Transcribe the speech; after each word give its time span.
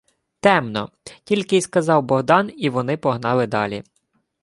—Темно,— 0.41 0.91
тільки 1.23 1.57
й 1.57 1.61
сказав 1.61 2.03
Богдан, 2.03 2.51
і 2.57 2.69
вони 2.69 2.97
погнали 2.97 3.47
далі. 3.47 3.83